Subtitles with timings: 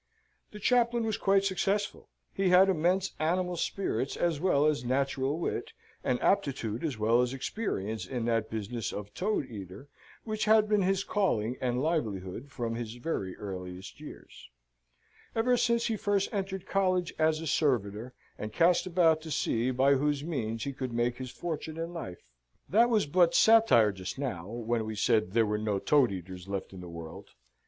[0.49, 5.73] The chaplain was quite successful: he had immense animal spirits as well as natural wit,
[6.03, 9.89] and aptitude as well as experience in that business of toad eater
[10.23, 14.49] which had been his calling and livelihood from his very earliest years,
[15.35, 19.93] ever since he first entered college as a servitor, and cast about to see by
[19.93, 22.23] whose means he could make his fortune in life.
[22.67, 26.73] That was but satire just now, when we said there were no toad eaters left
[26.73, 27.35] in the world.